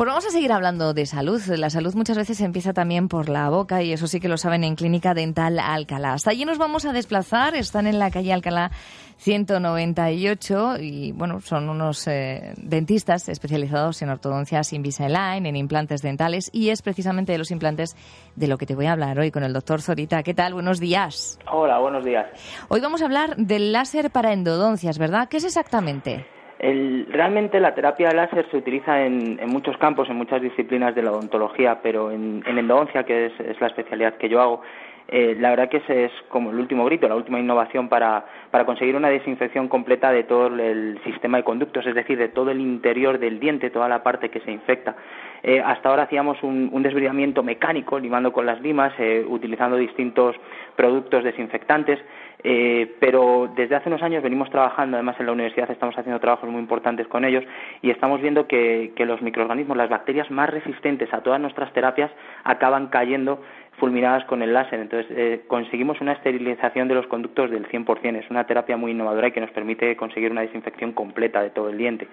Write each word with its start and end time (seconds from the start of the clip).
Pues 0.00 0.08
vamos 0.08 0.24
a 0.24 0.30
seguir 0.30 0.50
hablando 0.50 0.94
de 0.94 1.04
salud. 1.04 1.42
La 1.58 1.68
salud 1.68 1.94
muchas 1.94 2.16
veces 2.16 2.40
empieza 2.40 2.72
también 2.72 3.06
por 3.06 3.28
la 3.28 3.50
boca 3.50 3.82
y 3.82 3.92
eso 3.92 4.06
sí 4.06 4.18
que 4.18 4.28
lo 4.28 4.38
saben 4.38 4.64
en 4.64 4.74
Clínica 4.74 5.12
Dental 5.12 5.58
Alcalá. 5.58 6.14
Hasta 6.14 6.30
allí 6.30 6.46
nos 6.46 6.56
vamos 6.56 6.86
a 6.86 6.94
desplazar. 6.94 7.54
Están 7.54 7.86
en 7.86 7.98
la 7.98 8.10
calle 8.10 8.32
Alcalá 8.32 8.70
198 9.18 10.78
y 10.80 11.12
bueno, 11.12 11.42
son 11.42 11.68
unos 11.68 12.08
eh, 12.08 12.54
dentistas 12.56 13.28
especializados 13.28 14.00
en 14.00 14.08
ortodoncias 14.08 14.72
Invisalign, 14.72 15.44
en 15.44 15.56
implantes 15.56 16.00
dentales 16.00 16.48
y 16.50 16.70
es 16.70 16.80
precisamente 16.80 17.32
de 17.32 17.38
los 17.38 17.50
implantes 17.50 17.94
de 18.36 18.48
lo 18.48 18.56
que 18.56 18.64
te 18.64 18.74
voy 18.74 18.86
a 18.86 18.92
hablar 18.92 19.18
hoy 19.18 19.30
con 19.30 19.42
el 19.42 19.52
doctor 19.52 19.82
Zorita. 19.82 20.22
¿Qué 20.22 20.32
tal? 20.32 20.54
Buenos 20.54 20.80
días. 20.80 21.38
Hola, 21.52 21.78
buenos 21.78 22.06
días. 22.06 22.26
Hoy 22.68 22.80
vamos 22.80 23.02
a 23.02 23.04
hablar 23.04 23.36
del 23.36 23.70
láser 23.72 24.10
para 24.10 24.32
endodoncias, 24.32 24.96
¿verdad? 24.96 25.28
¿Qué 25.28 25.36
es 25.36 25.44
exactamente? 25.44 26.39
Realmente 26.60 27.58
la 27.58 27.74
terapia 27.74 28.12
láser 28.12 28.46
se 28.50 28.56
utiliza 28.58 29.04
en, 29.04 29.38
muchos 29.46 29.78
campos, 29.78 30.08
en 30.10 30.16
muchas 30.16 30.42
disciplinas 30.42 30.94
de 30.94 31.02
la 31.02 31.12
odontología, 31.12 31.80
pero 31.82 32.10
en, 32.10 32.42
endodoncia, 32.46 33.04
que 33.04 33.26
es, 33.26 33.60
la 33.60 33.68
especialidad 33.68 34.14
que 34.14 34.28
yo 34.28 34.40
hago, 34.40 34.62
eh, 35.08 35.34
la 35.40 35.50
verdad 35.50 35.68
que 35.68 35.78
ese 35.78 36.04
es 36.04 36.12
como 36.28 36.50
el 36.50 36.58
último 36.58 36.84
grito, 36.84 37.08
la 37.08 37.16
última 37.16 37.40
innovación 37.40 37.88
para, 37.88 38.24
conseguir 38.66 38.94
una 38.94 39.08
desinfección 39.08 39.68
completa 39.68 40.12
de 40.12 40.24
todo 40.24 40.46
el 40.48 41.00
sistema 41.02 41.38
de 41.38 41.44
conductos, 41.44 41.86
es 41.86 41.94
decir, 41.94 42.18
de 42.18 42.28
todo 42.28 42.50
el 42.50 42.60
interior 42.60 43.18
del 43.18 43.40
diente, 43.40 43.70
toda 43.70 43.88
la 43.88 44.02
parte 44.02 44.28
que 44.28 44.40
se 44.40 44.52
infecta. 44.52 44.94
Eh, 45.42 45.62
hasta 45.64 45.88
ahora 45.88 46.02
hacíamos 46.02 46.42
un, 46.42 46.68
un, 46.70 46.82
desbridamiento 46.82 47.42
mecánico, 47.42 47.98
limando 47.98 48.32
con 48.32 48.44
las 48.44 48.60
limas, 48.60 48.92
eh, 48.98 49.24
utilizando 49.26 49.76
distintos 49.76 50.36
productos 50.76 51.24
desinfectantes, 51.24 51.98
eh, 52.42 52.96
pero 53.00 53.50
desde 53.54 53.76
hace 53.76 53.88
unos 53.88 54.02
años 54.02 54.22
venimos 54.22 54.50
trabajando, 54.50 54.96
además 54.96 55.16
en 55.18 55.26
la 55.26 55.32
universidad 55.32 55.70
estamos 55.70 55.96
haciendo 55.96 56.20
trabajos 56.20 56.48
muy 56.48 56.60
importantes 56.60 57.06
con 57.08 57.24
ellos 57.24 57.44
y 57.82 57.90
estamos 57.90 58.20
viendo 58.20 58.46
que, 58.46 58.92
los 58.98 59.22
microorganismos, 59.22 59.76
las 59.76 59.90
bacterias 59.90 60.30
más 60.30 60.48
resistentes 60.50 61.12
a 61.12 61.22
todas 61.22 61.40
nuestras 61.40 61.72
terapias 61.72 62.10
acaban 62.44 62.88
cayendo 62.88 63.42
fulminadas 63.78 64.24
con 64.26 64.42
el 64.42 64.52
láser. 64.52 64.80
Entonces 64.80 65.10
eh, 65.16 65.42
conseguimos 65.48 66.00
una 66.00 66.12
esterilización 66.12 66.88
de 66.88 66.94
los 66.94 67.06
conductos 67.06 67.50
del 67.50 67.66
100%. 67.68 68.16
Es 68.16 68.30
una 68.30 68.44
terapia 68.44 68.76
muy 68.76 68.92
innovadora 68.92 69.28
y 69.28 69.32
que 69.32 69.40
nos 69.40 69.50
permite 69.50 69.96
conseguir 69.96 70.30
una 70.30 70.42
desinfección 70.42 70.92
completa 70.92 71.42
de 71.42 71.50
todo 71.50 71.70
el 71.70 71.78
diente. 71.78 72.06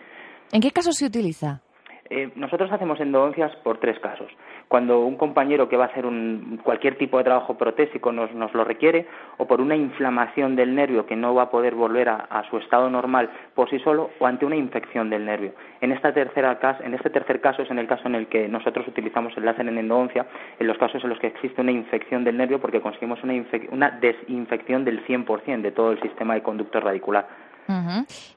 ¿En 0.51 0.61
qué 0.61 0.71
casos 0.71 0.95
se 0.95 1.05
utiliza? 1.05 1.61
Eh, 2.09 2.31
nosotros 2.35 2.71
hacemos 2.71 2.99
endodoncias 2.99 3.53
por 3.57 3.79
tres 3.79 3.99
casos. 3.99 4.29
Cuando 4.67 5.01
un 5.01 5.17
compañero 5.17 5.67
que 5.67 5.77
va 5.77 5.85
a 5.85 5.87
hacer 5.87 6.05
un, 6.05 6.59
cualquier 6.63 6.97
tipo 6.97 7.17
de 7.17 7.25
trabajo 7.25 7.57
protésico 7.57 8.11
nos, 8.11 8.31
lo 8.53 8.63
requiere, 8.63 9.07
o 9.37 9.45
por 9.45 9.59
una 9.59 9.75
inflamación 9.75 10.55
del 10.55 10.73
nervio 10.73 11.05
que 11.05 11.15
no 11.15 11.35
va 11.35 11.43
a 11.43 11.49
poder 11.49 11.75
volver 11.75 12.09
a, 12.09 12.43
su 12.49 12.57
estado 12.57 12.89
normal 12.89 13.29
por 13.55 13.69
sí 13.69 13.79
solo, 13.79 14.11
o 14.19 14.27
ante 14.27 14.45
una 14.45 14.55
infección 14.55 15.09
del 15.09 15.25
nervio. 15.25 15.53
En, 15.81 15.91
esta 15.91 16.13
tercera 16.13 16.57
en 16.83 16.93
este 16.93 17.09
tercer 17.09 17.41
caso 17.41 17.61
es 17.61 17.71
en 17.71 17.79
el 17.79 17.87
caso 17.87 18.07
en 18.07 18.15
el 18.15 18.27
que 18.27 18.47
nosotros 18.47 18.87
utilizamos 18.87 19.35
el 19.37 19.45
láser 19.45 19.67
en 19.67 19.77
endodoncia, 19.77 20.25
en 20.59 20.67
los 20.67 20.77
casos 20.77 21.03
en 21.03 21.09
los 21.09 21.19
que 21.19 21.27
existe 21.27 21.61
una 21.61 21.71
infección 21.71 22.23
del 22.23 22.37
nervio 22.37 22.59
porque 22.59 22.81
conseguimos 22.81 23.21
una, 23.23 23.33
una 23.71 23.91
desinfección 23.91 24.85
del 24.85 25.05
100% 25.05 25.61
de 25.61 25.71
todo 25.71 25.91
el 25.91 26.01
sistema 26.01 26.35
de 26.35 26.41
conducto 26.41 26.79
radicular. 26.79 27.46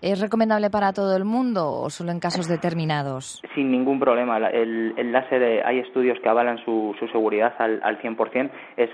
¿Es 0.03 0.21
recomendable 0.21 0.71
para 0.71 0.93
todo 0.93 1.17
el 1.17 1.25
mundo 1.25 1.71
o 1.71 1.91
solo 1.91 2.13
en 2.13 2.21
casos 2.21 2.49
determinados? 2.49 3.43
Sin 3.55 3.71
ningún 3.71 4.01
problema. 4.01 4.39
El, 4.49 5.13
láser, 5.13 5.43
eh, 5.43 5.63
hay 5.65 5.79
estudios 5.79 6.19
que 6.23 6.29
avalan 6.29 6.59
su, 6.65 6.95
su 6.99 7.07
seguridad 7.09 7.55
al, 7.59 7.81
al 7.83 8.01
100%. 8.01 8.51
Es 8.77 8.91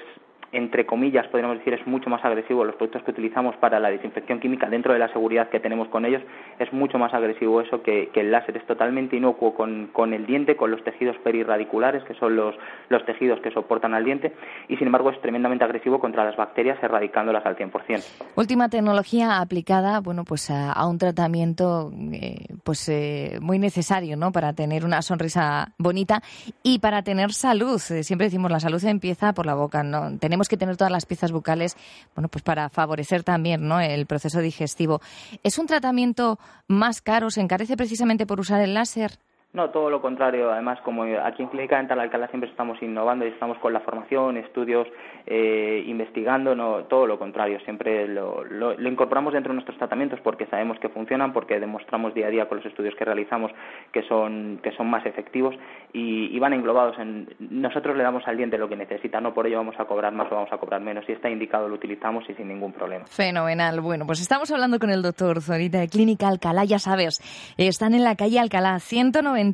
entre 0.52 0.86
comillas, 0.86 1.26
podríamos 1.28 1.58
decir, 1.58 1.74
es 1.74 1.86
mucho 1.86 2.08
más 2.08 2.24
agresivo. 2.24 2.64
Los 2.64 2.76
productos 2.76 3.02
que 3.02 3.10
utilizamos 3.10 3.56
para 3.56 3.80
la 3.80 3.90
desinfección 3.90 4.40
química 4.40 4.68
dentro 4.68 4.92
de 4.92 4.98
la 4.98 5.12
seguridad 5.12 5.48
que 5.48 5.60
tenemos 5.60 5.88
con 5.88 6.04
ellos 6.04 6.22
es 6.58 6.72
mucho 6.72 6.98
más 6.98 7.12
agresivo 7.14 7.60
eso 7.60 7.82
que, 7.82 8.10
el 8.14 8.30
láser. 8.30 8.56
Es 8.56 8.66
totalmente 8.66 9.16
inocuo 9.16 9.54
con, 9.54 9.88
con, 9.92 10.14
el 10.14 10.26
diente, 10.26 10.56
con 10.56 10.70
los 10.70 10.82
tejidos 10.84 11.16
perirradiculares, 11.18 12.02
que 12.04 12.14
son 12.14 12.36
los, 12.36 12.54
los 12.88 13.04
tejidos 13.04 13.40
que 13.40 13.50
soportan 13.50 13.94
al 13.94 14.04
diente, 14.04 14.32
y 14.68 14.76
sin 14.76 14.86
embargo 14.86 15.10
es 15.10 15.20
tremendamente 15.20 15.64
agresivo 15.64 16.00
contra 16.00 16.24
las 16.24 16.36
bacterias, 16.36 16.78
erradicándolas 16.82 17.44
al 17.44 17.56
100%. 17.56 18.02
Última 18.36 18.68
tecnología 18.68 19.40
aplicada, 19.40 20.00
bueno, 20.00 20.24
pues 20.24 20.50
a, 20.50 20.86
un 20.86 20.98
tratamiento 20.98 21.90
eh, 22.12 22.46
pues 22.64 22.88
eh, 22.88 23.38
muy 23.40 23.58
necesario, 23.58 24.16
¿no? 24.16 24.32
Para 24.32 24.52
tener 24.52 24.84
una 24.84 25.02
sonrisa 25.02 25.72
bonita 25.78 26.22
y 26.62 26.78
para 26.78 27.02
tener 27.02 27.32
salud. 27.32 27.80
Eh, 27.90 28.02
siempre 28.02 28.26
decimos 28.26 28.50
la 28.50 28.60
salud 28.60 28.82
empieza 28.84 29.32
por 29.32 29.46
la 29.46 29.54
boca, 29.54 29.82
¿no? 29.82 30.18
Tenemos 30.18 30.35
que 30.48 30.56
tener 30.56 30.76
todas 30.76 30.92
las 30.92 31.06
piezas 31.06 31.32
bucales, 31.32 31.76
bueno, 32.14 32.28
pues 32.28 32.44
para 32.44 32.68
favorecer 32.68 33.24
también 33.24 33.66
¿no? 33.66 33.80
el 33.80 34.06
proceso 34.06 34.40
digestivo. 34.40 35.00
¿Es 35.42 35.58
un 35.58 35.66
tratamiento 35.66 36.38
más 36.68 37.00
caro? 37.00 37.30
¿Se 37.30 37.40
encarece 37.40 37.76
precisamente 37.76 38.26
por 38.26 38.40
usar 38.40 38.60
el 38.60 38.74
láser? 38.74 39.18
No, 39.56 39.70
todo 39.70 39.88
lo 39.88 40.02
contrario. 40.02 40.52
Además, 40.52 40.78
como 40.82 41.04
aquí 41.04 41.42
en 41.42 41.48
Clínica 41.48 41.78
Dental 41.78 41.98
Alcalá 41.98 42.28
siempre 42.28 42.50
estamos 42.50 42.76
innovando 42.82 43.24
y 43.24 43.28
estamos 43.28 43.56
con 43.56 43.72
la 43.72 43.80
formación, 43.80 44.36
estudios, 44.36 44.86
eh, 45.24 45.82
investigando, 45.86 46.54
no, 46.54 46.84
todo 46.84 47.06
lo 47.06 47.18
contrario. 47.18 47.58
Siempre 47.60 48.06
lo, 48.06 48.44
incorporamos 48.78 49.32
dentro 49.32 49.52
de 49.52 49.54
nuestros 49.54 49.78
tratamientos 49.78 50.20
porque 50.20 50.44
sabemos 50.48 50.78
que 50.78 50.90
funcionan, 50.90 51.32
porque 51.32 51.58
demostramos 51.58 52.12
día 52.12 52.26
a 52.26 52.30
día 52.30 52.48
con 52.50 52.58
los 52.58 52.66
estudios 52.66 52.94
que 52.96 53.06
realizamos 53.06 53.50
que 53.92 54.02
son, 54.02 54.60
que 54.62 54.72
son 54.72 54.90
más 54.90 55.06
efectivos 55.06 55.54
y, 55.94 56.38
van 56.38 56.52
englobados 56.52 56.98
en. 56.98 57.26
Nosotros 57.38 57.96
le 57.96 58.02
damos 58.02 58.28
al 58.28 58.36
diente 58.36 58.58
lo 58.58 58.68
que 58.68 58.76
necesita, 58.76 59.22
no 59.22 59.32
por 59.32 59.46
ello 59.46 59.56
vamos 59.56 59.76
a 59.78 59.86
cobrar 59.86 60.12
más 60.12 60.30
o 60.30 60.34
vamos 60.34 60.52
a 60.52 60.58
cobrar 60.58 60.82
menos. 60.82 61.06
Si 61.06 61.12
está 61.12 61.30
indicado, 61.30 61.66
lo 61.66 61.76
utilizamos 61.76 62.28
y 62.28 62.34
sin 62.34 62.48
ningún 62.48 62.74
problema. 62.74 63.06
Fenomenal. 63.06 63.80
Bueno, 63.80 64.04
pues 64.04 64.20
estamos 64.20 64.50
hablando 64.50 64.78
con 64.78 64.90
el 64.90 65.00
doctor 65.00 65.40
Zorita 65.40 65.78
de 65.78 65.88
Clínica 65.88 66.28
Alcalá, 66.28 66.64
ya 66.66 66.78
sabes, 66.78 67.22
están 67.56 67.94
en 67.94 68.04
la 68.04 68.16
calle 68.16 68.38
Alcalá 68.38 68.78
190 68.80 69.45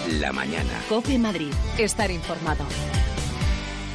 La 0.07 0.31
mañana. 0.31 0.69
Cope 0.87 1.17
Madrid. 1.17 1.51
Estar 1.79 2.11
informado. 2.11 2.63